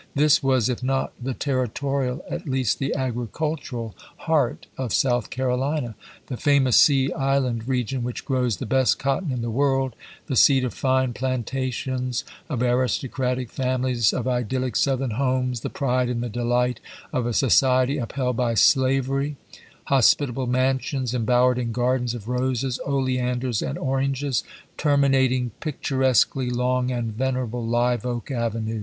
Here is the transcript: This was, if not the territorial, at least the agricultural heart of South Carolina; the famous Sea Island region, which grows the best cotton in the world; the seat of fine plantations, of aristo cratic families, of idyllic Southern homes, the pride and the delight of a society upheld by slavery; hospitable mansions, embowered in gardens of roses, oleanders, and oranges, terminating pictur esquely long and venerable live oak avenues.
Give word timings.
This 0.15 0.41
was, 0.41 0.67
if 0.67 0.81
not 0.81 1.13
the 1.21 1.35
territorial, 1.35 2.23
at 2.27 2.47
least 2.49 2.79
the 2.79 2.95
agricultural 2.95 3.93
heart 4.25 4.65
of 4.75 4.95
South 4.95 5.29
Carolina; 5.29 5.93
the 6.25 6.37
famous 6.37 6.77
Sea 6.77 7.13
Island 7.13 7.67
region, 7.67 8.01
which 8.03 8.25
grows 8.25 8.57
the 8.57 8.65
best 8.65 8.97
cotton 8.97 9.29
in 9.31 9.43
the 9.43 9.51
world; 9.51 9.95
the 10.25 10.35
seat 10.35 10.63
of 10.63 10.73
fine 10.73 11.13
plantations, 11.13 12.23
of 12.49 12.63
aristo 12.63 13.05
cratic 13.09 13.51
families, 13.51 14.11
of 14.11 14.27
idyllic 14.27 14.75
Southern 14.75 15.11
homes, 15.11 15.59
the 15.59 15.69
pride 15.69 16.09
and 16.09 16.23
the 16.23 16.29
delight 16.29 16.79
of 17.13 17.27
a 17.27 17.31
society 17.31 17.99
upheld 17.99 18.35
by 18.35 18.55
slavery; 18.55 19.35
hospitable 19.83 20.47
mansions, 20.47 21.13
embowered 21.13 21.59
in 21.59 21.71
gardens 21.71 22.15
of 22.15 22.27
roses, 22.27 22.79
oleanders, 22.87 23.61
and 23.61 23.77
oranges, 23.77 24.43
terminating 24.77 25.51
pictur 25.59 26.03
esquely 26.03 26.49
long 26.49 26.89
and 26.89 27.11
venerable 27.13 27.63
live 27.63 28.03
oak 28.03 28.31
avenues. 28.31 28.79